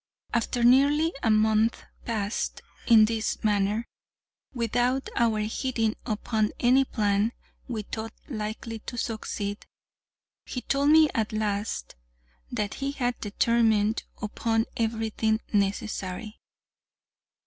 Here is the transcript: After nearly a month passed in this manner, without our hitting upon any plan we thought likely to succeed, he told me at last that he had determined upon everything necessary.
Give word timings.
After 0.33 0.63
nearly 0.63 1.13
a 1.21 1.29
month 1.29 1.83
passed 2.05 2.63
in 2.87 3.05
this 3.05 3.43
manner, 3.43 3.85
without 4.51 5.09
our 5.15 5.41
hitting 5.41 5.95
upon 6.07 6.49
any 6.59 6.85
plan 6.85 7.33
we 7.67 7.83
thought 7.83 8.15
likely 8.27 8.79
to 8.79 8.97
succeed, 8.97 9.67
he 10.43 10.61
told 10.61 10.89
me 10.89 11.07
at 11.13 11.31
last 11.31 11.93
that 12.51 12.73
he 12.81 12.93
had 12.93 13.19
determined 13.19 14.01
upon 14.23 14.65
everything 14.75 15.39
necessary. 15.53 16.39